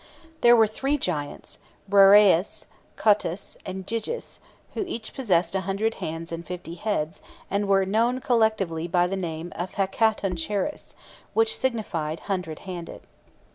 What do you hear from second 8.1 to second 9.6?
collectively by the name